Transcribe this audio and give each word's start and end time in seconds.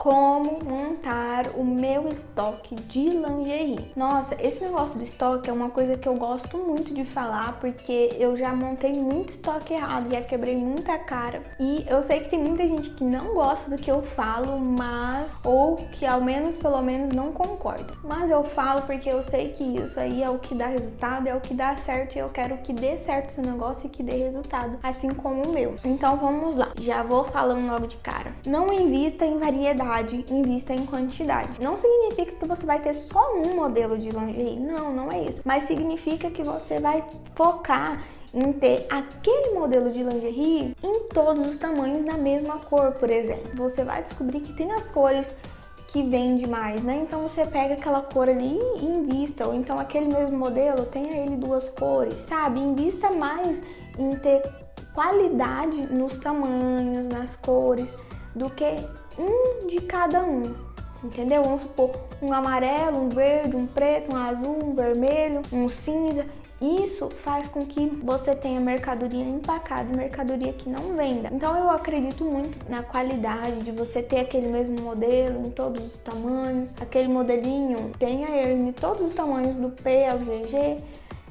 como 0.00 0.60
montar 0.64 1.48
o 1.54 1.62
meu 1.62 2.08
estoque 2.08 2.74
de 2.74 3.10
lingerie. 3.10 3.92
Nossa, 3.94 4.34
esse 4.40 4.64
negócio 4.64 4.96
do 4.96 5.04
estoque 5.04 5.50
é 5.50 5.52
uma 5.52 5.68
coisa 5.68 5.94
que 5.94 6.08
eu 6.08 6.14
gosto 6.14 6.56
muito 6.56 6.94
de 6.94 7.04
falar 7.04 7.60
porque 7.60 8.08
eu 8.18 8.34
já 8.34 8.56
montei 8.56 8.94
muito 8.94 9.28
estoque 9.28 9.74
errado, 9.74 10.10
já 10.10 10.22
quebrei 10.22 10.56
muita 10.56 10.98
cara 10.98 11.42
e 11.60 11.84
eu 11.86 12.02
sei 12.02 12.20
que 12.20 12.30
tem 12.30 12.42
muita 12.42 12.66
gente 12.66 12.88
que 12.88 13.04
não 13.04 13.34
gosta 13.34 13.76
do 13.76 13.76
que 13.76 13.90
eu 13.90 14.00
falo, 14.00 14.58
mas 14.58 15.30
ou 15.44 15.76
que 15.76 16.06
ao 16.06 16.22
menos 16.22 16.56
pelo 16.56 16.80
menos 16.80 17.14
não 17.14 17.30
concorda. 17.30 17.92
Mas 18.02 18.30
eu 18.30 18.42
falo 18.42 18.80
porque 18.82 19.10
eu 19.10 19.22
sei 19.22 19.50
que 19.50 19.64
isso 19.64 20.00
aí 20.00 20.22
é 20.22 20.30
o 20.30 20.38
que 20.38 20.54
dá 20.54 20.68
resultado, 20.68 21.28
é 21.28 21.34
o 21.34 21.42
que 21.42 21.52
dá 21.52 21.76
certo 21.76 22.16
e 22.16 22.20
eu 22.20 22.30
quero 22.30 22.56
que 22.62 22.72
dê 22.72 22.96
certo 23.00 23.28
esse 23.28 23.42
negócio 23.42 23.86
e 23.86 23.90
que 23.90 24.02
dê 24.02 24.16
resultado, 24.16 24.78
assim 24.82 25.10
como 25.10 25.42
o 25.42 25.52
meu. 25.52 25.74
Então 25.84 26.16
vamos 26.16 26.56
lá. 26.56 26.72
Já 26.80 27.02
vou 27.02 27.24
falando 27.24 27.66
logo 27.66 27.86
de 27.86 27.98
cara. 27.98 28.32
Não 28.46 28.72
invista 28.72 29.26
em 29.26 29.38
variedade, 29.38 29.89
invista 30.30 30.72
em 30.72 30.86
quantidade. 30.86 31.60
Não 31.60 31.76
significa 31.76 32.32
que 32.32 32.46
você 32.46 32.64
vai 32.64 32.80
ter 32.80 32.94
só 32.94 33.34
um 33.34 33.54
modelo 33.54 33.98
de 33.98 34.10
lingerie. 34.10 34.58
Não, 34.58 34.92
não 34.92 35.10
é 35.10 35.22
isso. 35.22 35.40
Mas 35.44 35.66
significa 35.66 36.30
que 36.30 36.42
você 36.42 36.78
vai 36.78 37.04
focar 37.34 38.02
em 38.32 38.52
ter 38.52 38.86
aquele 38.88 39.54
modelo 39.54 39.90
de 39.90 40.02
lingerie 40.02 40.76
em 40.82 41.08
todos 41.08 41.48
os 41.48 41.56
tamanhos 41.56 42.04
na 42.04 42.16
mesma 42.16 42.58
cor, 42.58 42.92
por 42.92 43.10
exemplo. 43.10 43.50
Você 43.56 43.82
vai 43.82 44.02
descobrir 44.02 44.40
que 44.40 44.52
tem 44.52 44.70
as 44.72 44.86
cores 44.86 45.26
que 45.88 46.02
vende 46.04 46.46
mais, 46.46 46.82
né? 46.82 47.00
Então 47.02 47.22
você 47.22 47.44
pega 47.44 47.74
aquela 47.74 48.00
cor 48.00 48.28
ali 48.28 48.58
e 48.80 48.84
invista, 48.84 49.48
ou 49.48 49.54
então 49.54 49.78
aquele 49.78 50.06
mesmo 50.06 50.38
modelo, 50.38 50.86
tenha 50.86 51.24
ele 51.24 51.36
duas 51.36 51.68
cores, 51.68 52.14
sabe? 52.28 52.60
Invista 52.60 53.10
mais 53.10 53.60
em 53.98 54.14
ter 54.16 54.42
qualidade 54.94 55.92
nos 55.92 56.16
tamanhos, 56.18 57.08
nas 57.08 57.34
cores, 57.34 57.92
do 58.34 58.48
que 58.50 58.76
um 59.18 59.66
de 59.66 59.80
cada 59.80 60.22
um. 60.22 60.54
Entendeu? 61.02 61.42
Vamos 61.42 61.62
supor 61.62 61.92
um 62.20 62.32
amarelo, 62.32 62.98
um 62.98 63.08
verde, 63.08 63.56
um 63.56 63.66
preto, 63.66 64.14
um 64.14 64.18
azul, 64.18 64.58
um 64.62 64.74
vermelho, 64.74 65.40
um 65.52 65.68
cinza. 65.68 66.26
Isso 66.60 67.08
faz 67.08 67.48
com 67.48 67.64
que 67.64 67.86
você 67.86 68.34
tenha 68.34 68.60
mercadoria 68.60 69.24
empacada, 69.24 69.96
mercadoria 69.96 70.52
que 70.52 70.68
não 70.68 70.94
venda. 70.94 71.30
Então 71.32 71.56
eu 71.56 71.70
acredito 71.70 72.22
muito 72.22 72.58
na 72.68 72.82
qualidade 72.82 73.60
de 73.60 73.72
você 73.72 74.02
ter 74.02 74.20
aquele 74.20 74.48
mesmo 74.48 74.78
modelo 74.82 75.46
em 75.46 75.50
todos 75.50 75.82
os 75.82 75.98
tamanhos, 76.00 76.70
aquele 76.78 77.08
modelinho, 77.08 77.90
tenha 77.98 78.28
ele 78.28 78.68
em 78.68 78.72
todos 78.72 79.08
os 79.08 79.14
tamanhos 79.14 79.56
do 79.56 79.70
P 79.70 80.04
ao 80.04 80.18
GG 80.18 80.82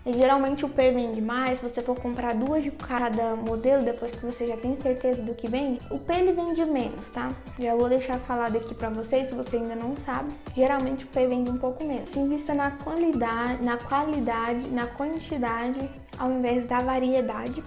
e 0.10 0.14
geralmente 0.14 0.66
o 0.66 0.70
P 0.70 0.92
vende 0.92 1.22
mais, 1.22 1.60
você 1.60 1.82
for 1.82 1.96
comprar 1.96 2.34
duas 2.34 2.64
de 2.64 2.72
cada 2.72 3.36
modelo, 3.36 3.84
depois 3.84 4.12
que 4.16 4.26
você 4.26 4.48
já 4.48 4.58
tem 4.58 4.76
certeza 4.76 5.22
do 5.22 5.36
que 5.36 5.48
vende, 5.48 5.80
o 5.92 6.00
P 6.00 6.14
ele 6.14 6.32
vende 6.32 6.66
menos, 6.66 7.08
tá? 7.10 7.30
Já 7.60 7.76
vou 7.76 7.88
deixar 7.88 8.18
falado 8.18 8.58
aqui 8.58 8.74
pra 8.74 8.90
vocês, 8.90 9.30
se 9.30 9.36
você 9.36 9.58
ainda 9.58 9.76
não 9.76 9.96
sabe, 9.98 10.34
geralmente 10.56 11.06
o 11.06 11.08
P 11.10 11.28
vende 11.28 11.52
um 11.52 11.60
pouco 11.60 11.84
menos. 11.84 12.16
Invista 12.16 12.56
na 12.56 12.72
qualidade, 12.72 13.64
na 13.64 13.78
qualidade, 13.78 14.68
na 14.70 14.88
quantidade, 14.88 15.88
ao 16.18 16.32
invés 16.32 16.66
da 16.66 16.80
variedade. 16.80 17.64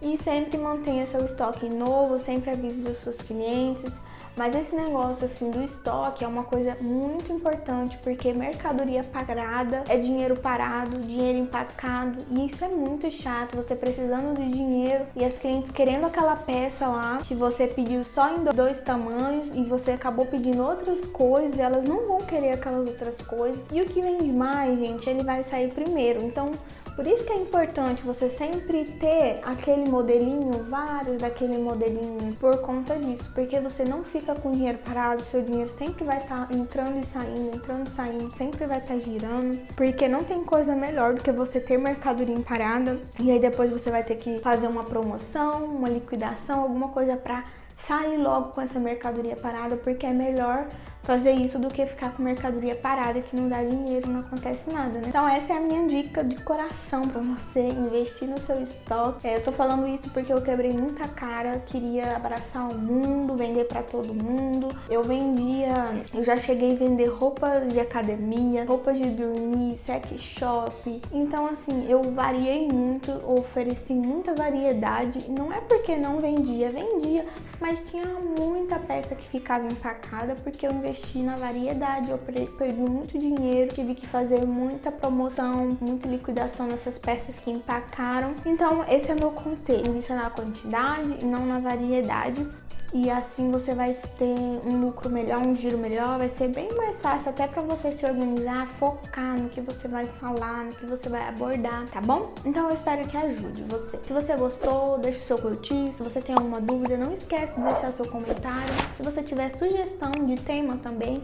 E 0.00 0.16
sempre 0.18 0.58
mantenha 0.58 1.06
seu 1.08 1.24
estoque 1.24 1.68
novo, 1.68 2.20
sempre 2.20 2.50
avise 2.50 2.86
as 2.88 2.98
suas 2.98 3.16
clientes, 3.16 3.92
mas 4.36 4.54
esse 4.54 4.74
negócio 4.74 5.24
assim 5.24 5.50
do 5.50 5.62
estoque 5.62 6.24
é 6.24 6.28
uma 6.28 6.44
coisa 6.44 6.76
muito 6.80 7.32
importante 7.32 7.98
porque 7.98 8.32
mercadoria 8.32 9.04
parada 9.04 9.84
é 9.88 9.96
dinheiro 9.96 10.36
parado, 10.36 11.00
dinheiro 11.00 11.38
empacado 11.38 12.18
e 12.30 12.46
isso 12.46 12.64
é 12.64 12.68
muito 12.68 13.10
chato. 13.10 13.56
Você 13.56 13.74
precisando 13.74 14.36
de 14.36 14.50
dinheiro 14.50 15.04
e 15.14 15.24
as 15.24 15.36
clientes 15.36 15.70
querendo 15.70 16.06
aquela 16.06 16.36
peça 16.36 16.86
lá 16.88 17.18
que 17.22 17.34
você 17.34 17.66
pediu 17.66 18.04
só 18.04 18.34
em 18.34 18.44
dois 18.44 18.78
tamanhos 18.80 19.48
e 19.54 19.64
você 19.64 19.92
acabou 19.92 20.26
pedindo 20.26 20.62
outras 20.62 21.04
coisas, 21.06 21.58
elas 21.58 21.84
não 21.84 22.06
vão 22.06 22.18
querer 22.20 22.52
aquelas 22.52 22.88
outras 22.88 23.20
coisas. 23.22 23.60
E 23.70 23.80
o 23.80 23.84
que 23.84 24.00
vende 24.00 24.32
mais, 24.32 24.78
gente, 24.78 25.08
ele 25.08 25.22
vai 25.22 25.44
sair 25.44 25.70
primeiro. 25.72 26.22
Então 26.22 26.50
por 26.94 27.06
isso 27.06 27.24
que 27.24 27.32
é 27.32 27.36
importante 27.36 28.02
você 28.02 28.28
sempre 28.28 28.84
ter 28.84 29.40
aquele 29.42 29.88
modelinho, 29.88 30.64
vários 30.68 31.20
daquele 31.20 31.58
modelinho, 31.58 32.34
por 32.38 32.58
conta 32.60 32.96
disso, 32.96 33.30
porque 33.34 33.58
você 33.60 33.84
não 33.84 34.04
fica 34.04 34.34
com 34.34 34.50
dinheiro 34.50 34.78
parado, 34.78 35.22
seu 35.22 35.42
dinheiro 35.42 35.70
sempre 35.70 36.04
vai 36.04 36.18
estar 36.18 36.46
tá 36.46 36.54
entrando 36.54 37.00
e 37.00 37.04
saindo, 37.06 37.56
entrando 37.56 37.86
e 37.86 37.90
saindo, 37.90 38.36
sempre 38.36 38.66
vai 38.66 38.78
estar 38.78 38.94
tá 38.94 39.00
girando, 39.00 39.58
porque 39.74 40.08
não 40.08 40.24
tem 40.24 40.44
coisa 40.44 40.74
melhor 40.74 41.14
do 41.14 41.22
que 41.22 41.32
você 41.32 41.60
ter 41.60 41.78
mercadoria 41.78 42.38
parada 42.40 42.98
e 43.20 43.30
aí 43.30 43.38
depois 43.38 43.70
você 43.70 43.90
vai 43.90 44.02
ter 44.02 44.16
que 44.16 44.38
fazer 44.40 44.66
uma 44.66 44.84
promoção, 44.84 45.64
uma 45.64 45.88
liquidação, 45.88 46.60
alguma 46.60 46.88
coisa 46.88 47.16
para 47.16 47.44
sair 47.76 48.16
logo 48.16 48.50
com 48.50 48.60
essa 48.60 48.78
mercadoria 48.78 49.36
parada, 49.36 49.76
porque 49.76 50.06
é 50.06 50.12
melhor 50.12 50.66
fazer 51.02 51.32
isso 51.32 51.58
do 51.58 51.68
que 51.68 51.84
ficar 51.86 52.12
com 52.12 52.22
mercadoria 52.22 52.74
parada 52.74 53.20
que 53.20 53.34
não 53.36 53.48
dá 53.48 53.62
dinheiro, 53.62 54.10
não 54.10 54.20
acontece 54.20 54.70
nada, 54.72 55.00
né? 55.00 55.04
Então 55.08 55.28
essa 55.28 55.52
é 55.52 55.56
a 55.56 55.60
minha 55.60 55.86
dica 55.86 56.22
de 56.22 56.36
coração 56.36 57.02
para 57.02 57.20
você 57.20 57.60
investir 57.60 58.28
no 58.28 58.38
seu 58.38 58.62
estoque. 58.62 59.26
É, 59.26 59.36
eu 59.36 59.42
tô 59.42 59.52
falando 59.52 59.86
isso 59.86 60.08
porque 60.10 60.32
eu 60.32 60.40
quebrei 60.40 60.72
muita 60.72 61.08
cara, 61.08 61.58
queria 61.66 62.16
abraçar 62.16 62.68
o 62.68 62.74
mundo, 62.74 63.34
vender 63.34 63.64
para 63.64 63.82
todo 63.82 64.14
mundo. 64.14 64.68
Eu 64.88 65.02
vendia, 65.02 65.72
eu 66.14 66.22
já 66.22 66.36
cheguei 66.36 66.72
a 66.72 66.76
vender 66.76 67.06
roupas 67.06 67.72
de 67.72 67.80
academia, 67.80 68.64
roupas 68.64 68.98
de 68.98 69.10
dormir, 69.10 69.78
sex 69.84 70.20
shop. 70.20 71.02
Então 71.12 71.46
assim, 71.46 71.90
eu 71.90 72.02
variei 72.12 72.68
muito, 72.68 73.10
ofereci 73.26 73.92
muita 73.92 74.34
variedade. 74.34 75.26
Não 75.28 75.52
é 75.52 75.60
porque 75.60 75.96
não 75.96 76.18
vendia, 76.18 76.70
vendia, 76.70 77.26
mas 77.60 77.80
tinha 77.80 78.04
muita 78.04 78.78
peça 78.78 79.14
que 79.14 79.26
ficava 79.26 79.66
empacada 79.66 80.34
porque 80.36 80.66
eu 80.66 80.72
investi 80.72 80.91
investir 80.92 81.22
na 81.22 81.36
variedade. 81.36 82.10
Eu 82.10 82.18
perdi 82.18 82.80
muito 82.80 83.18
dinheiro, 83.18 83.74
tive 83.74 83.94
que 83.94 84.06
fazer 84.06 84.46
muita 84.46 84.92
promoção, 84.92 85.76
muita 85.80 86.06
liquidação 86.06 86.66
nessas 86.66 86.98
peças 86.98 87.38
que 87.40 87.50
empacaram. 87.50 88.34
Então, 88.44 88.84
esse 88.88 89.10
é 89.10 89.14
meu 89.14 89.30
conselho: 89.30 89.88
invista 89.88 90.14
na 90.14 90.28
quantidade 90.30 91.16
e 91.20 91.24
não 91.24 91.46
na 91.46 91.58
variedade 91.58 92.46
e 92.92 93.10
assim 93.10 93.50
você 93.50 93.74
vai 93.74 93.94
ter 94.18 94.24
um 94.24 94.80
lucro 94.80 95.08
melhor, 95.08 95.46
um 95.46 95.54
giro 95.54 95.78
melhor, 95.78 96.18
vai 96.18 96.28
ser 96.28 96.48
bem 96.48 96.72
mais 96.74 97.00
fácil 97.00 97.30
até 97.30 97.46
para 97.46 97.62
você 97.62 97.90
se 97.90 98.04
organizar, 98.04 98.66
focar 98.66 99.38
no 99.40 99.48
que 99.48 99.60
você 99.60 99.88
vai 99.88 100.06
falar, 100.06 100.64
no 100.64 100.72
que 100.74 100.84
você 100.84 101.08
vai 101.08 101.26
abordar, 101.28 101.88
tá 101.88 102.00
bom? 102.00 102.32
Então 102.44 102.68
eu 102.68 102.74
espero 102.74 103.06
que 103.08 103.16
ajude 103.16 103.62
você. 103.64 103.98
Se 104.06 104.12
você 104.12 104.36
gostou, 104.36 104.98
deixa 104.98 105.18
o 105.18 105.22
seu 105.22 105.38
curtir, 105.38 105.92
se 105.92 106.02
você 106.02 106.20
tem 106.20 106.34
alguma 106.34 106.60
dúvida, 106.60 106.96
não 106.96 107.12
esquece 107.12 107.54
de 107.54 107.62
deixar 107.62 107.92
seu 107.92 108.06
comentário. 108.06 108.72
Se 108.94 109.02
você 109.02 109.22
tiver 109.22 109.50
sugestão 109.56 110.10
de 110.26 110.36
tema 110.36 110.76
também, 110.76 111.22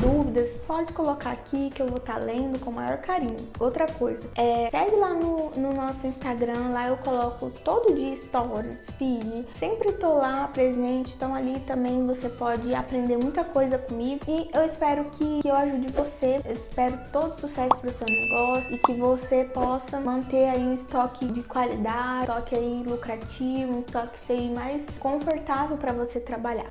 dúvidas, 0.00 0.50
pode 0.66 0.92
colocar 0.92 1.32
aqui 1.32 1.70
que 1.70 1.82
eu 1.82 1.86
vou 1.86 1.96
estar 1.96 2.14
tá 2.14 2.20
lendo 2.20 2.58
com 2.60 2.70
o 2.70 2.72
maior 2.72 2.98
carinho. 2.98 3.48
Outra 3.58 3.86
coisa, 3.86 4.28
é, 4.36 4.68
segue 4.70 4.96
lá 4.96 5.14
no, 5.14 5.50
no 5.56 5.72
nosso 5.72 6.06
Instagram, 6.06 6.70
lá 6.70 6.88
eu 6.88 6.96
coloco 6.98 7.50
todo 7.64 7.94
dia 7.94 8.14
stories, 8.14 8.90
feed, 8.98 9.46
sempre 9.54 9.92
tô 9.92 10.14
lá 10.14 10.48
presente, 10.52 10.99
então 11.00 11.34
ali 11.34 11.60
também 11.60 12.06
você 12.06 12.28
pode 12.28 12.74
aprender 12.74 13.16
muita 13.16 13.44
coisa 13.44 13.78
comigo. 13.78 14.20
E 14.28 14.50
eu 14.52 14.64
espero 14.64 15.04
que, 15.10 15.40
que 15.40 15.48
eu 15.48 15.56
ajude 15.56 15.88
você, 15.92 16.40
eu 16.44 16.52
espero 16.52 16.98
todo 17.12 17.40
sucesso 17.40 17.76
para 17.78 17.90
o 17.90 17.92
seu 17.92 18.06
negócio 18.06 18.74
e 18.74 18.78
que 18.78 18.94
você 18.94 19.44
possa 19.44 20.00
manter 20.00 20.48
aí 20.48 20.62
um 20.62 20.74
estoque 20.74 21.26
de 21.26 21.42
qualidade, 21.42 22.30
um 22.30 22.34
estoque 22.34 22.54
aí 22.54 22.82
lucrativo, 22.84 23.72
um 23.74 23.80
estoque 23.80 24.12
que 24.12 24.20
seja 24.20 24.54
mais 24.54 24.84
confortável 24.98 25.76
para 25.76 25.92
você 25.92 26.20
trabalhar. 26.20 26.70